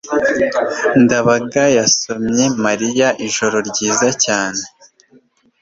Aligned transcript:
ndabaga 1.03 1.63
yasomye 1.77 2.45
mariya 2.65 3.07
ijoro 3.27 3.57
ryiza 3.69 4.09
cyane 4.23 4.61